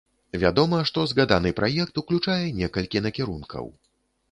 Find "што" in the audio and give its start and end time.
0.89-1.03